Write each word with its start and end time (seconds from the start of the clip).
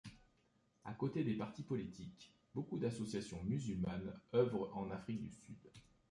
À 0.85 0.93
côté 0.95 1.23
des 1.23 1.35
partis 1.37 1.61
politiques, 1.61 2.33
beaucoup 2.55 2.79
d'associations 2.79 3.43
musulmanes 3.43 4.19
œuvrent 4.33 4.75
en 4.75 4.89
Afrique 4.89 5.21
du 5.21 5.29
Sud. 5.29 5.59